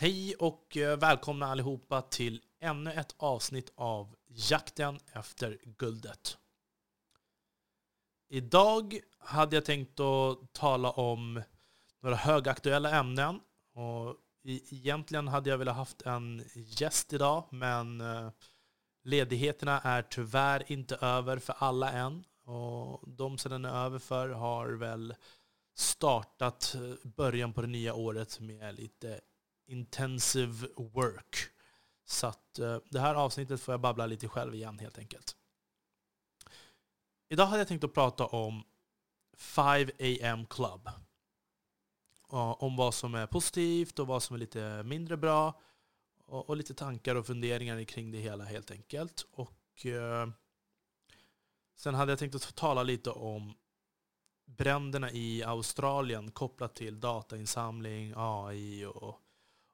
[0.00, 6.38] Hej och eh, välkomna allihopa till ännu ett avsnitt av Jakten efter guldet.
[8.28, 11.42] Idag hade jag tänkt att tala om
[12.00, 13.40] några högaktuella ämnen.
[13.74, 18.30] Och egentligen hade jag velat haft en gäst idag, men eh,
[19.04, 22.24] ledigheterna är tyvärr inte över för alla än.
[22.44, 25.14] Och de som den är över för har väl
[25.76, 29.20] startat eh, början på det nya året med lite
[29.68, 31.36] intensive work.
[32.04, 35.36] Så att eh, det här avsnittet får jag babbla lite själv igen helt enkelt.
[37.28, 38.62] Idag hade jag tänkt att prata om
[39.36, 40.90] 5 AM Club.
[42.30, 45.60] Om vad som är positivt och vad som är lite mindre bra.
[46.26, 49.26] Och, lite tankar och funderingar kring det hela helt enkelt.
[49.30, 50.28] Och eh,
[51.78, 53.54] Sen hade jag tänkt att tala lite om
[54.44, 59.20] bränderna i Australien kopplat till datainsamling, AI och,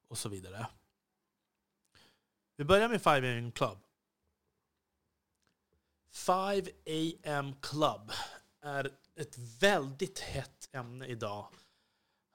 [0.09, 0.67] och så vidare.
[2.57, 3.79] Vi börjar med 5 AM Club.
[6.13, 8.13] 5 AM Club
[8.61, 11.49] är ett väldigt hett ämne idag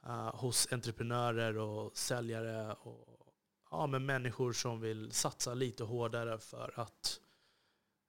[0.07, 3.33] uh, hos entreprenörer och säljare och
[3.71, 7.21] ja, med människor som vill satsa lite hårdare för att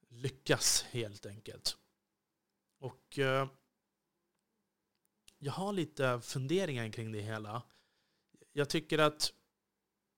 [0.09, 1.77] lyckas helt enkelt.
[2.79, 3.47] Och uh,
[5.37, 7.61] jag har lite funderingar kring det hela.
[8.51, 9.33] Jag tycker att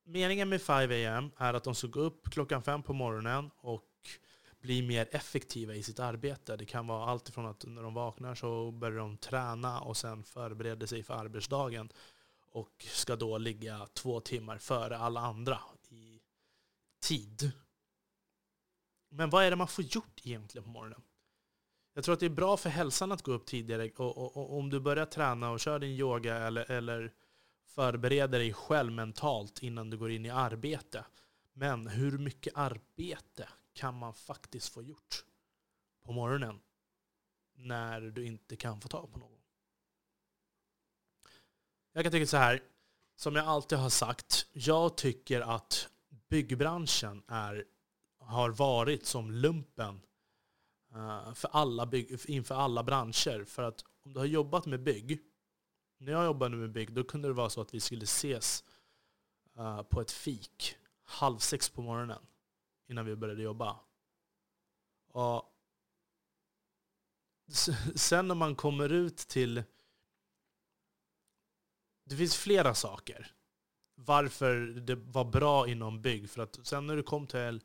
[0.04, 3.84] meningen med 5 AM är att de ska gå upp klockan fem på morgonen och
[4.62, 6.58] bli mer effektiva i sitt arbete.
[6.58, 10.24] Det kan vara allt ifrån att när de vaknar så börjar de träna och sen
[10.24, 11.90] förbereder sig för arbetsdagen
[12.52, 15.60] och ska då ligga två timmar före alla andra
[15.90, 16.20] i
[17.02, 17.52] tid.
[19.10, 21.02] Men vad är det man får gjort egentligen på morgonen?
[21.94, 24.58] Jag tror att det är bra för hälsan att gå upp tidigare och, och, och
[24.58, 27.14] om du börjar träna och kör din yoga eller, eller
[27.76, 31.06] förbereda dig själv mentalt innan du går in i arbete.
[31.54, 35.26] Men hur mycket arbete kan man faktiskt få gjort
[36.04, 36.60] på morgonen
[37.56, 39.40] när du inte kan få tag på någon?
[41.92, 42.64] Jag kan tycka så här,
[43.16, 45.90] som jag alltid har sagt, jag tycker att
[46.30, 47.66] byggbranschen är,
[48.20, 50.02] har varit som lumpen
[50.94, 53.46] eh, för alla bygg, inför alla branscher.
[53.46, 55.22] För att om du har jobbat med bygg,
[56.04, 58.64] när jag jobbade med bygg, då kunde det vara så att vi skulle ses
[59.58, 62.26] uh, på ett fik halv sex på morgonen
[62.88, 63.80] innan vi började jobba.
[65.08, 65.54] Och
[67.96, 69.64] sen när man kommer ut till...
[72.06, 73.34] Det finns flera saker
[73.96, 76.30] varför det var bra inom bygg.
[76.30, 77.62] För att sen när du kom till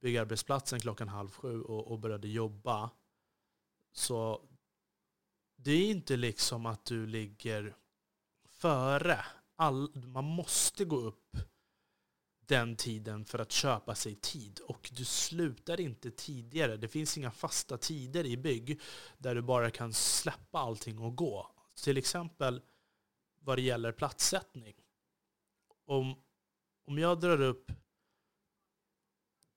[0.00, 2.90] byggarbetsplatsen klockan halv sju och, och började jobba
[3.92, 4.48] så
[5.64, 7.76] det är inte liksom att du ligger
[8.48, 9.24] före.
[9.56, 11.36] All, man måste gå upp
[12.46, 14.60] den tiden för att köpa sig tid.
[14.60, 16.76] Och du slutar inte tidigare.
[16.76, 18.80] Det finns inga fasta tider i bygg
[19.18, 21.50] där du bara kan släppa allting och gå.
[21.84, 22.62] Till exempel
[23.38, 24.74] vad det gäller platssättning.
[25.86, 26.14] Om,
[26.86, 27.72] om jag drar upp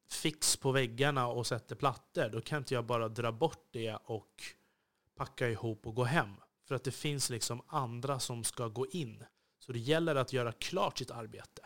[0.09, 4.43] fix på väggarna och sätter plattor, då kan inte jag bara dra bort det och
[5.15, 6.35] packa ihop och gå hem.
[6.67, 9.23] För att det finns liksom andra som ska gå in.
[9.59, 11.65] Så det gäller att göra klart sitt arbete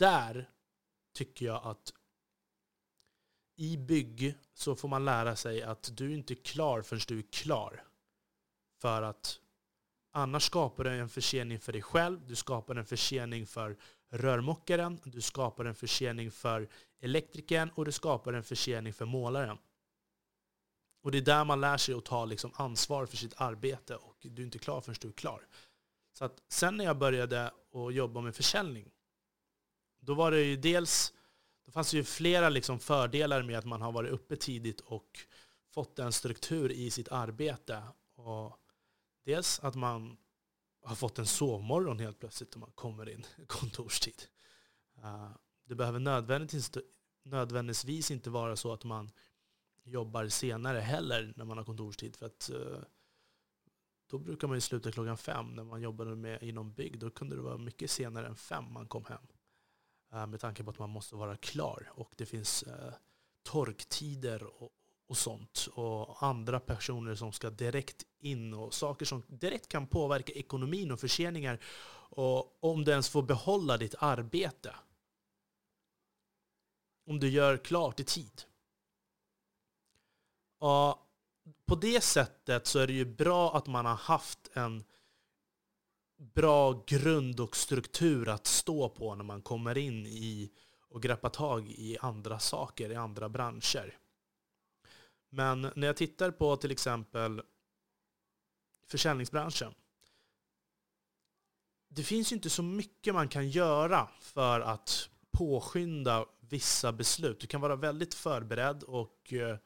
[0.00, 0.50] där
[1.14, 1.92] tycker jag att
[3.56, 7.32] i bygg så får man lära sig att du inte är klar förrän du är
[7.32, 7.84] klar.
[8.80, 9.40] För att
[10.12, 13.76] annars skapar du en försening för dig själv, du skapar en försening för
[14.10, 16.68] rörmokaren, du skapar en försening för
[17.00, 19.58] elektrikern och du skapar en försening för målaren.
[21.02, 24.16] Och det är där man lär sig att ta liksom ansvar för sitt arbete och
[24.20, 25.46] du är inte klar förrän du är klar.
[26.12, 28.90] Så att sen när jag började att jobba med försäljning
[30.00, 31.14] då var det ju dels,
[31.66, 35.18] då fanns det ju flera liksom fördelar med att man har varit uppe tidigt och
[35.74, 37.82] fått en struktur i sitt arbete.
[38.16, 38.56] Och
[39.24, 40.16] dels att man
[40.82, 44.22] har fått en sovmorgon helt plötsligt när man kommer in kontorstid.
[45.02, 45.30] Eh,
[45.64, 46.70] det behöver nödvändigtvis,
[47.24, 49.10] nödvändigtvis inte vara så att man
[49.90, 52.16] jobbar senare heller när man har kontorstid.
[52.16, 52.82] För att eh,
[54.10, 56.98] då brukar man ju sluta klockan fem när man jobbade med inom bygg.
[56.98, 59.26] Då kunde det vara mycket senare än fem man kom hem.
[60.12, 61.92] Eh, med tanke på att man måste vara klar.
[61.94, 62.92] Och det finns eh,
[63.42, 64.70] torktider och,
[65.06, 65.68] och sånt.
[65.72, 71.00] Och andra personer som ska direkt in och saker som direkt kan påverka ekonomin och
[71.00, 71.58] förseningar.
[72.12, 74.74] Och om du ens får behålla ditt arbete.
[77.06, 78.42] Om du gör klart i tid.
[80.60, 80.98] Och
[81.66, 84.84] på det sättet så är det ju bra att man har haft en
[86.16, 90.50] bra grund och struktur att stå på när man kommer in i
[90.88, 93.98] och greppa tag i andra saker, i andra branscher.
[95.28, 97.42] Men när jag tittar på till exempel
[98.86, 99.74] försäljningsbranschen.
[101.88, 107.40] Det finns ju inte så mycket man kan göra för att påskynda vissa beslut.
[107.40, 109.56] Du kan vara väldigt förberedd och eh,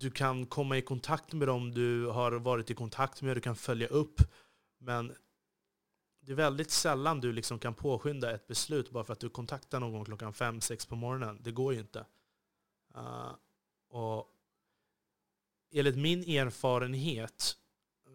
[0.00, 3.56] du kan komma i kontakt med dem du har varit i kontakt med, du kan
[3.56, 4.20] följa upp.
[4.78, 5.14] Men
[6.20, 9.80] det är väldigt sällan du liksom kan påskynda ett beslut bara för att du kontaktar
[9.80, 11.38] någon klockan fem sex på morgonen.
[11.42, 12.06] Det går ju inte.
[12.96, 13.34] Uh,
[13.88, 14.34] och
[15.72, 17.56] enligt min erfarenhet,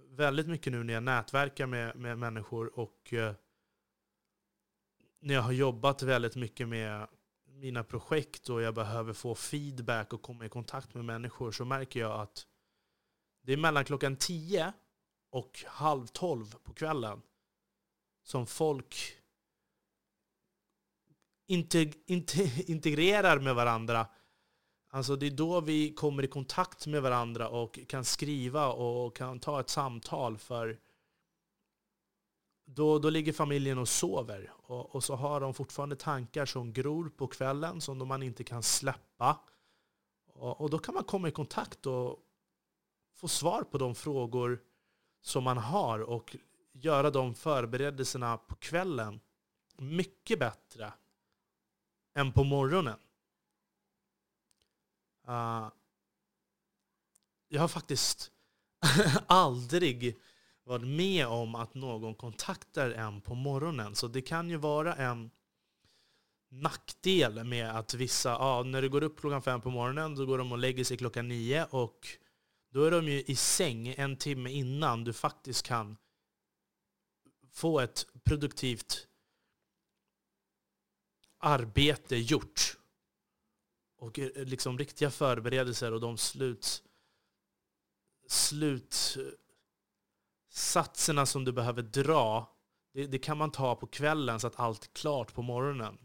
[0.09, 3.31] väldigt mycket nu när jag nätverkar med, med människor och uh,
[5.19, 7.07] när jag har jobbat väldigt mycket med
[7.63, 12.00] mina projekt och jag behöver få feedback och komma i kontakt med människor så märker
[12.00, 12.48] jag att
[13.42, 14.74] det är mellan klockan 10
[15.30, 17.21] och halv tolv på kvällen
[18.24, 19.18] som folk
[22.68, 24.07] integrerar med varandra.
[24.89, 29.39] Alltså det är då vi kommer i kontakt med varandra och kan skriva och kan
[29.39, 30.38] ta ett samtal.
[30.38, 30.80] för
[32.65, 34.51] då, då ligger familjen och sover.
[34.56, 38.63] Och, och, så har de fortfarande tankar som gror på kvällen som man inte kan
[38.63, 39.39] släppa.
[40.33, 42.19] Och, och, då kan man komma i kontakt och
[43.15, 44.63] få svar på de frågor
[45.21, 46.36] som man har och
[46.71, 49.19] göra de förberedelserna på kvällen
[49.77, 50.94] mycket bättre
[52.15, 53.00] än på morgonen.
[55.27, 55.69] Uh,
[57.48, 58.31] jag har faktiskt
[59.27, 60.19] aldrig
[60.63, 63.95] varit med om att någon kontaktar en på morgonen.
[63.95, 65.31] Så det kan ju vara en
[66.50, 70.38] nackdel med att vissa, ja, när du går upp klockan fem på morgonen, då går
[70.38, 72.07] de och lägger sig klockan nio och
[72.69, 75.98] då är de ju i säng en timme innan du faktiskt kan
[77.51, 79.07] få ett produktivt
[81.38, 82.77] arbete gjort.
[83.98, 86.83] Och eh, liksom riktiga förberedelser och de sluts...
[88.27, 89.18] slut,
[90.55, 92.50] Satserna som du behöver dra,
[92.94, 95.97] det, det, kan man ta på kvällen så att allt är klart på morgonen.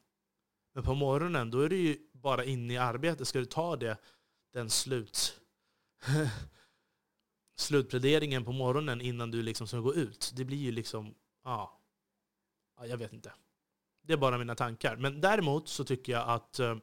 [0.75, 3.29] Men på morgonen, då är du ju bara inne i arbetet.
[3.29, 3.99] Ska du ta det,
[4.53, 5.41] den slut
[7.57, 10.33] slutpläderingen på morgonen innan du liksom ska gå ut.
[10.37, 11.15] Det blir ju liksom
[11.45, 11.81] Ja.
[12.77, 12.87] ja.
[12.87, 13.33] Jag vet inte.
[14.03, 14.97] Det är bara mina tankar.
[14.97, 16.77] Men däremot så tycker jag att eh,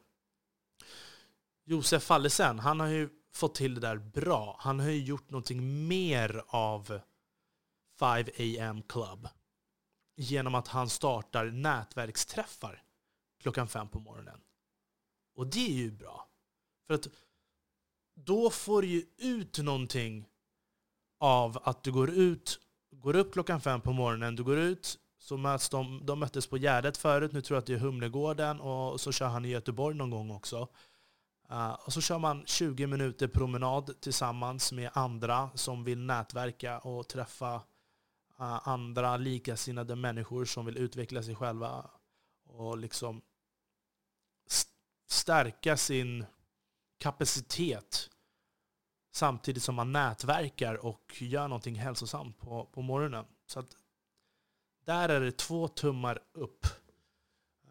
[1.66, 4.58] Josef Fallesen, han har ju fått till det där bra.
[4.60, 7.00] Han har ju gjort någonting mer av
[8.00, 9.28] 5 AM Club
[10.16, 12.84] genom att han startar nätverksträffar
[13.42, 14.42] klockan fem på morgonen.
[15.36, 16.28] Och det är ju bra.
[16.88, 17.08] För att
[18.16, 20.30] då får du ju ut någonting
[21.20, 22.60] av att du går ut
[22.92, 26.58] går upp klockan fem på morgonen, du går ut, så möts de, de möttes på
[26.58, 29.96] Gärdet förut, nu tror jag att det är Humlegården, och så kör han i Göteborg
[29.96, 30.68] någon gång också.
[31.52, 37.08] Uh, och så kör man 20 minuter promenad tillsammans med andra som vill nätverka och
[37.08, 37.62] träffa uh,
[38.40, 41.90] Eh, andra likasinnade människor som vill utveckla sig själva
[42.46, 43.22] och liksom
[45.08, 46.26] stärka sin
[46.98, 48.10] kapacitet
[49.12, 53.26] samtidigt som man nätverkar och gör någonting hälsosamt på, på morgonen.
[53.46, 53.78] Så att
[54.86, 56.66] där är det två tummar upp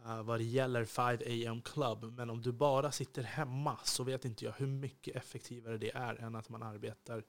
[0.06, 2.04] uh, vad det gäller 5 AM Club.
[2.04, 6.14] Men om du bara sitter hemma så vet inte jag hur mycket effektivare det är
[6.14, 7.24] än att man arbetar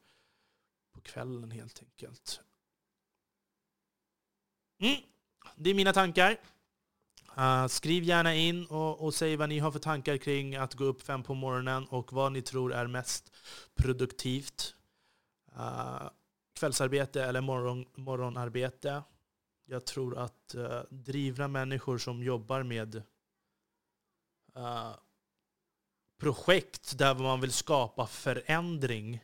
[0.94, 2.42] på kvällen helt enkelt.
[4.80, 4.96] Mm.
[5.56, 6.38] Det är mina tankar.
[7.38, 10.84] Uh, skriv gärna in och, och, säg vad ni har för tankar kring att gå
[10.84, 13.32] upp fem på morgonen och vad ni tror är mest
[13.76, 14.76] produktivt.
[15.58, 16.10] Uh,
[16.60, 19.04] kvällsarbete eller morgon, morgonarbete.
[19.66, 22.96] Jag tror att uh, drivna människor som jobbar med
[24.58, 24.96] uh,
[26.18, 29.24] projekt där man vill skapa förändring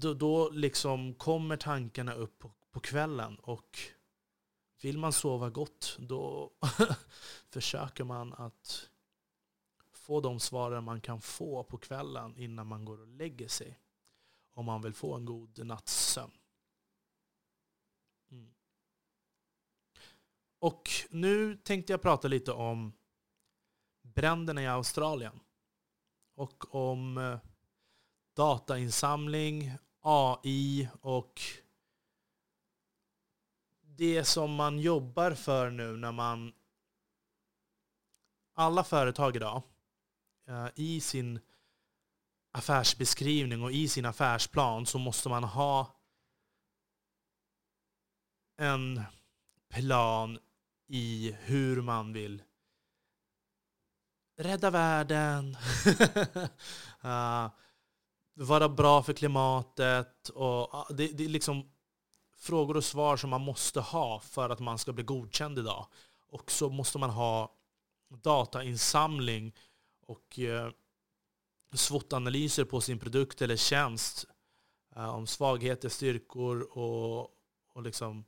[0.00, 3.78] då, då liksom kommer tankarna upp på, på kvällen och
[4.82, 6.50] vill man sova gott, då
[7.50, 8.90] försöker man att
[9.92, 13.78] få de svaren man kan få på kvällen innan man går och lägger sig.
[14.54, 16.32] Om man vill få en god nattsömn.
[18.30, 18.54] Mm.
[20.58, 22.92] Och nu tänkte jag prata lite om
[24.02, 25.40] bränderna i Australien.
[26.34, 27.38] Och om eh,
[28.34, 29.72] datainsamling,
[30.08, 31.40] AI och
[33.82, 36.52] det som man jobbar för nu när man...
[38.54, 39.62] Alla företag idag,
[40.48, 41.40] eh, i sin
[42.52, 46.00] affärsbeskrivning och i sin affärsplan så måste man ha
[48.56, 49.02] en
[49.68, 50.38] plan
[50.88, 52.42] i hur man vill
[54.36, 55.56] rädda världen,
[57.04, 57.50] uh,
[58.36, 60.28] vara bra för klimatet.
[60.28, 61.70] Och, ah, det, det är liksom
[62.36, 65.86] frågor och svar som man måste ha för att man ska bli godkänd idag.
[66.28, 67.52] Och så måste man ha
[68.08, 69.54] datainsamling
[70.06, 70.70] och eh,
[71.72, 74.26] SWOT-analyser på sin produkt eller tjänst
[74.96, 77.20] eh, om svagheter, styrkor och,
[77.72, 78.24] och liksom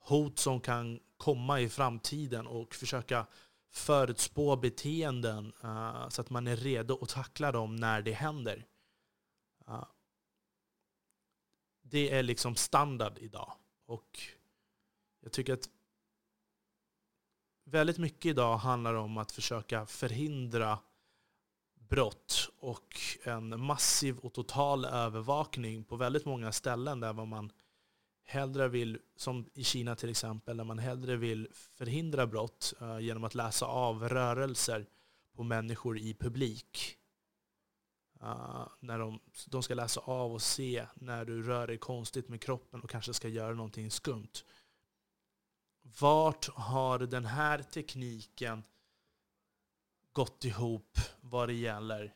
[0.00, 3.26] hot som kan komma i framtiden och försöka
[3.70, 8.66] förutspå beteenden eh, så att man är redo att tackla dem när det händer.
[9.68, 9.84] Uh,
[11.82, 13.52] det är liksom standard idag.
[13.86, 14.20] Och
[15.20, 15.68] jag tycker att
[17.64, 20.78] väldigt mycket idag handlar om att försöka förhindra
[21.74, 27.52] brott och en massiv och total övervakning på väldigt många ställen där man
[28.24, 33.24] hellre vill, som i Kina till exempel, där man hellre vill förhindra brott eh, genom
[33.24, 34.86] att läsa av rörelser
[35.36, 36.98] på människor i publik.
[38.22, 42.42] Uh, när de, de ska läsa av och se när du rör dig konstigt med
[42.42, 44.44] kroppen och kanske ska göra någonting skumt.
[46.00, 48.64] Vart har den här tekniken
[50.12, 52.14] gått ihop vad det gäller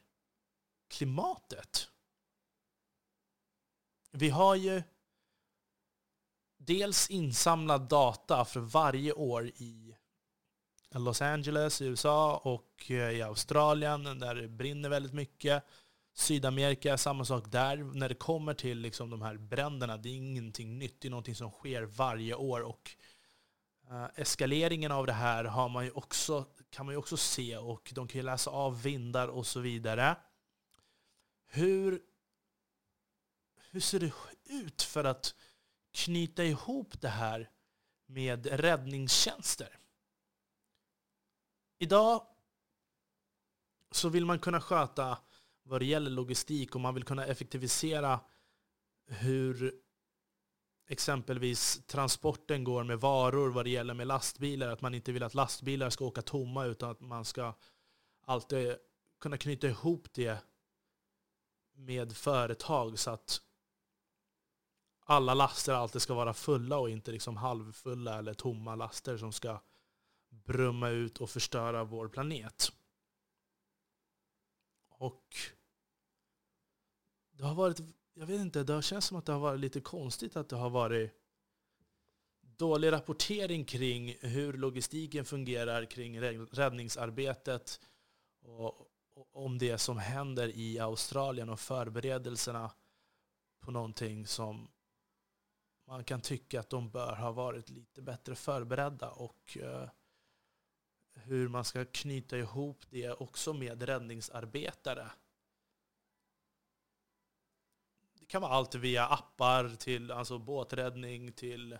[0.88, 1.88] klimatet?
[4.10, 4.82] Vi har ju
[6.56, 9.96] dels insamlad data för varje år i
[10.94, 15.64] Los Angeles i USA och eh, i Australien där det brinner väldigt mycket.
[16.14, 17.76] Sydamerika, samma sak där.
[17.76, 21.00] När det kommer till liksom de här bränderna, det är ingenting nytt.
[21.00, 22.60] Det är någonting som sker varje år.
[22.60, 22.96] Och
[23.90, 27.92] uh, eskaleringen av det här har man ju också, kan man ju också se och
[27.94, 30.16] de kan ju läsa av vindar och så vidare.
[31.46, 32.02] Hur,
[33.70, 34.12] hur ser det
[34.44, 35.34] ut för att
[35.92, 37.50] knyta ihop det här
[38.06, 39.78] med räddningstjänster.
[41.78, 42.26] Idag
[43.90, 45.18] så vill man kunna sköta
[45.62, 48.20] vad det gäller logistik och man vill kunna effektivisera
[49.06, 49.74] hur
[50.88, 54.68] exempelvis transporten går med varor vad det gäller med lastbilar.
[54.68, 57.54] Att man inte vill att lastbilar ska åka tomma utan att man ska
[58.24, 58.76] alltid
[59.20, 60.38] kunna knyta ihop det
[61.74, 63.40] med företag så att
[65.04, 69.60] alla laster alltid ska vara fulla och inte liksom halvfulla eller tomma laster som ska
[70.28, 72.72] brumma ut och förstöra vår planet.
[75.02, 75.36] Och
[77.32, 77.80] det har varit,
[78.14, 80.56] jag vet inte, det har känts som att det har varit lite konstigt att det
[80.56, 81.12] har varit
[82.40, 87.80] dålig rapportering kring hur logistiken fungerar kring räddningsarbetet
[88.42, 88.88] och
[89.32, 92.70] om det som händer i Australien och förberedelserna
[93.60, 94.70] på någonting som
[95.86, 99.88] man kan tycka att de bör ha varit lite bättre förberedda och eh,
[101.14, 105.10] hur man ska knyta ihop det också med räddningsarbetare.
[108.18, 111.78] Det kan vara allt via appar till alltså båträddning, till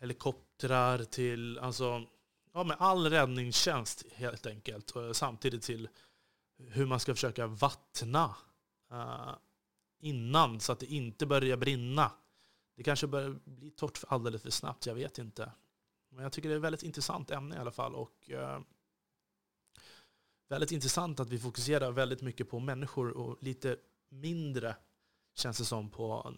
[0.00, 2.06] helikoptrar, till alltså,
[2.52, 4.90] ja, med all räddningstjänst helt enkelt.
[4.90, 5.88] Och samtidigt till
[6.58, 8.36] hur man ska försöka vattna
[8.92, 9.34] uh,
[9.98, 12.12] innan så att det inte börjar brinna.
[12.76, 15.52] Det kanske börjar bli torrt alldeles för snabbt, jag vet inte.
[16.08, 17.94] Men jag tycker det är ett väldigt intressant ämne i alla fall.
[17.94, 18.60] Och, eh,
[20.48, 23.76] väldigt intressant att vi fokuserar väldigt mycket på människor och lite
[24.08, 24.76] mindre,
[25.34, 26.34] känns det som, på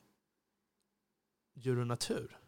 [1.54, 2.38] djur och natur.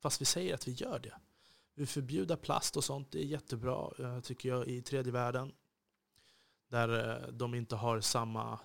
[0.00, 1.14] Fast vi säger att vi gör det.
[1.74, 5.52] Vi förbjuder plast och sånt, det är jättebra eh, tycker jag i tredje världen.
[6.68, 8.60] Där eh, de inte har samma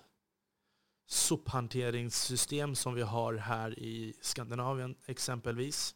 [1.06, 5.94] sophanteringssystem som vi har här i Skandinavien exempelvis.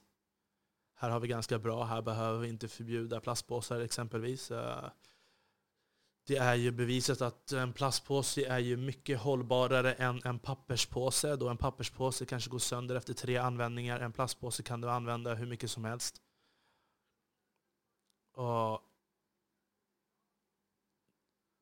[1.01, 4.51] Här har vi ganska bra, här behöver vi inte förbjuda plastpåsar exempelvis.
[4.51, 4.91] Eh,
[6.27, 11.37] det är ju bevisat att en plastpåse är ju mycket hållbarare än en papperspåse.
[11.37, 14.01] Då en papperspåse kanske går sönder efter tre användningar.
[14.01, 16.23] En plastpåse kan du använda hur mycket som helst.
[18.35, 18.81] Och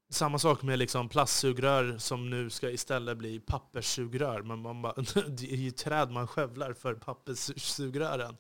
[0.08, 4.42] samma sak med liksom plastsugrör som nu ska istället bli papperssugrör.
[4.42, 4.94] Men man bara,
[5.28, 8.36] det är ju träd man skövlar för papperssugrören.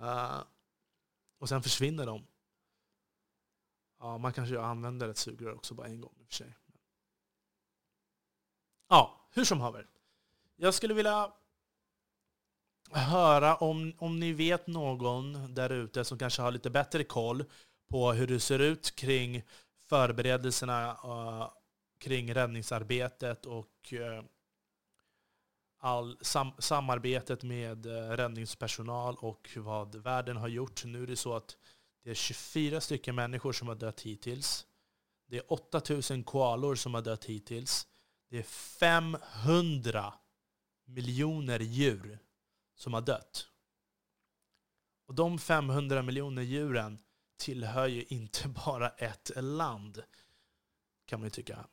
[0.00, 0.42] Uh,
[1.38, 2.26] och sen försvinner de.
[3.98, 6.56] Ja, man kanske använder ett sugrör också bara en gång i och för sig.
[8.88, 9.86] Ja, hur som haver.
[10.56, 11.32] Jag skulle vilja
[12.90, 17.44] höra om, om ni vet någon där ute som kanske har lite bättre koll
[17.88, 19.42] på hur det ser ut kring
[19.88, 21.50] förberedelserna uh,
[21.98, 24.22] kring räddningsarbetet och uh,
[25.80, 30.84] all sam samarbetet med eh, räddningspersonal och vad världen har gjort.
[30.84, 31.56] Nu är det så att
[32.04, 34.66] det är 24 stycken människor som har dött hittills.
[35.26, 37.86] Det är 8000 koalor som har dött hittills.
[38.28, 40.14] Det är 500
[40.84, 42.18] miljoner djur
[42.74, 43.48] som har dött.
[45.06, 46.98] Och de 500 miljoner djuren
[47.36, 50.02] tillhör ju inte bara ett land,
[51.06, 51.66] kan man ju tycka.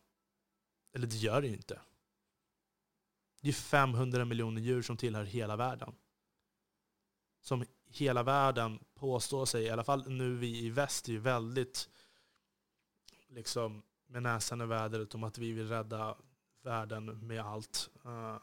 [0.94, 1.82] Eller det gör det ju inte.
[3.42, 5.96] Det är 500 miljoner djur som tillhör hela världen.
[7.42, 11.90] Som hela världen påstår sig, i alla fall nu vi i väst, är ju väldigt
[13.28, 16.18] liksom med näsan i vädret om att vi vill rädda
[16.62, 17.90] världen med allt.
[18.06, 18.38] Eh,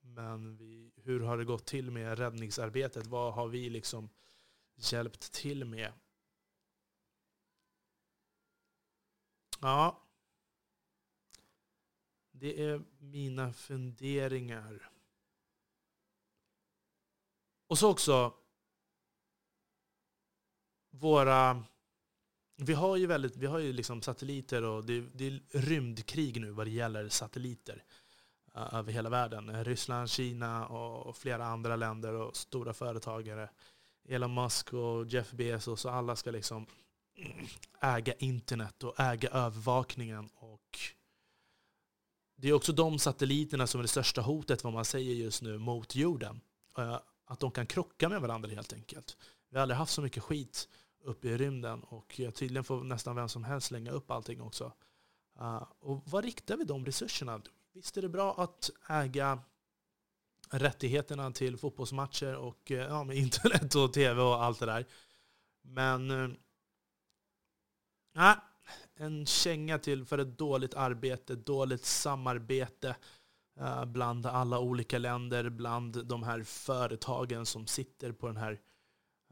[0.00, 3.06] men vi, hur har det gått till med räddningsarbetet?
[3.06, 4.08] Vad har vi liksom
[4.76, 5.92] hjälpt till med?
[9.60, 10.05] Ja,
[12.38, 14.90] det är mina funderingar.
[17.68, 18.34] Och så också
[20.90, 21.64] våra...
[22.56, 26.50] Vi har ju, väldigt, vi har ju liksom satelliter och det, det är rymdkrig nu
[26.50, 27.84] vad det gäller satelliter
[28.54, 29.64] eh, över hela världen.
[29.64, 33.50] Ryssland, Kina och flera andra länder och stora företagare.
[34.08, 36.66] Elon Musk och Jeff Bezos och alla ska liksom
[37.80, 40.28] äga internet och äga övervakningen.
[40.34, 40.78] Och
[42.36, 45.58] det är också de satelliterna som är det största hotet, vad man säger just nu,
[45.58, 46.40] mot jorden.
[46.78, 49.16] Eh, att de kan krocka med varandra helt enkelt.
[49.50, 50.68] Vi har aldrig haft så mycket skit
[51.04, 54.72] uppe i rymden och tydligen får nästan vem som helst slänga upp allting också.
[55.38, 57.42] Eh, och vad riktar vi de resurserna?
[57.72, 59.38] Visst är det bra att äga
[60.50, 64.86] rättigheterna till fotbollsmatcher och eh, ja, med internet och tv och allt det där.
[65.62, 66.30] Men uh,
[68.96, 72.96] en känga till för ett dåligt arbete, dåligt samarbete
[73.56, 78.60] eh, bland alla olika länder, bland de här företagen som sitter på den här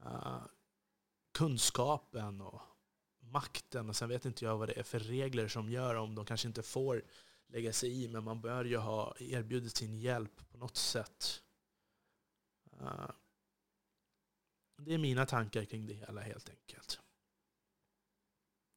[0.04, 0.42] eh,
[1.32, 2.62] kunskapen och
[3.18, 3.88] makten.
[3.88, 6.48] Och sen vet inte jag vad det är för regler som gör om de kanske
[6.48, 7.04] inte får
[7.46, 11.42] lägga sig i, men man bör ju ha erbjudit sin hjälp på något sätt.
[12.80, 13.10] Eh,
[14.76, 17.00] det är mina tankar kring det hela helt enkelt.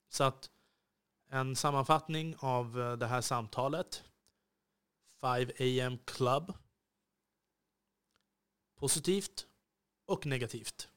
[0.10, 0.52] Så att
[1.30, 4.04] en sammanfattning av eh, det här samtalet.
[5.22, 6.54] 5 AM Club.
[8.76, 9.48] Positivt
[10.06, 10.90] och negativt.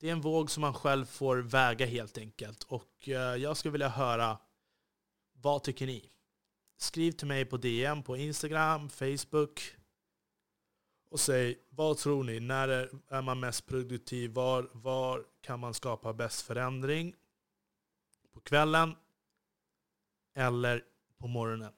[0.00, 2.62] Det är en våg som man själv får väga helt enkelt.
[2.62, 4.38] Och eh, jag skulle vilja höra,
[5.32, 6.10] vad tycker ni?
[6.76, 9.76] Skriv till mig på DM på Instagram, Facebook.
[11.10, 12.40] Och säg, vad tror ni?
[12.40, 12.68] När
[13.08, 14.30] är man mest produktiv?
[14.30, 17.14] Var, var kan man skapa bäst förändring?
[18.32, 18.94] På kvällen?
[20.34, 20.84] Eller
[21.18, 21.72] på morgonen?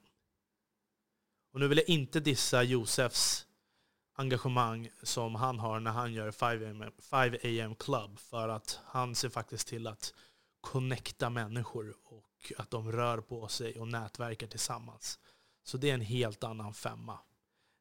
[1.51, 3.47] Och nu vill jag inte dissa Josefs
[4.15, 6.81] engagemang som han har när han gör 5
[7.43, 8.19] AM Club.
[8.19, 10.13] För att han ser faktiskt till att
[10.61, 15.19] connecta människor och att de rör på sig och nätverkar tillsammans.
[15.63, 17.19] Så det är en helt annan femma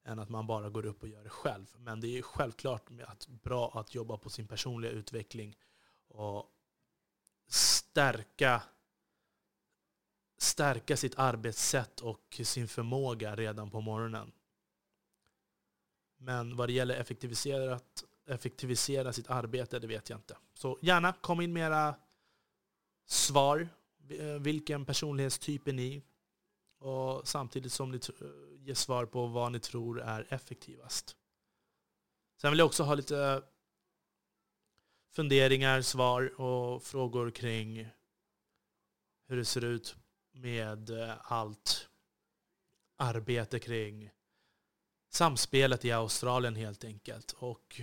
[0.05, 1.67] än att man bara går upp och gör det själv.
[1.79, 5.57] Men det är självklart att bra att jobba på sin personliga utveckling
[6.09, 6.51] och
[7.49, 8.63] stärka,
[10.45, 14.33] stärka sitt arbetssätt och sin förmåga redan på morgonen.
[16.17, 20.37] Men vad det gäller effektiviserat, effektivisera sitt arbete, det vet jag inte.
[20.55, 21.95] Så gärna kom in med era
[23.07, 23.69] svar.
[24.09, 26.03] Eh, vilken personlighetstyp är ni?
[26.79, 28.27] Och samtidigt som ni eh,
[28.59, 31.17] ger svar på vad ni tror är effektivast.
[32.41, 33.43] Sen vill jag också ha lite
[35.13, 37.89] funderingar, svar och frågor kring
[39.27, 39.97] hur det ser ut
[40.35, 41.89] med eh, allt
[42.97, 44.11] arbete kring
[45.09, 47.33] samspelet i Australien helt enkelt.
[47.33, 47.81] Och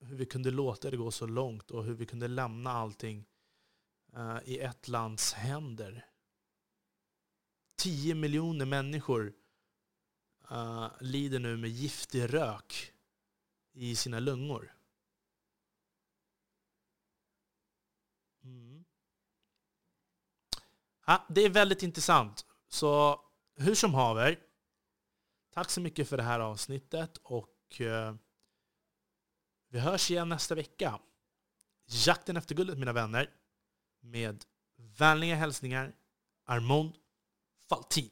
[0.00, 3.24] hur vi kunde låta det gå så långt och hur vi kunde lämna allting
[4.16, 6.06] eh, i ett lands händer.
[7.76, 9.34] 10 miljoner människor
[10.50, 12.92] eh, lider nu med giftig rök
[13.72, 14.74] i sina lungor.
[18.44, 18.84] Mm.
[21.06, 22.46] Ja, det är väldigt intressant.
[22.68, 23.20] Så
[23.56, 24.38] hur som haver,
[25.54, 28.14] Tack så mycket för det här avsnittet och eh,
[29.68, 31.00] vi hörs igen nästa vecka.
[32.06, 33.30] Jakten efter guldet mina vänner.
[34.00, 34.44] Med
[34.76, 35.94] vänliga hälsningar
[36.44, 36.96] Armond
[37.68, 38.10] Faltin.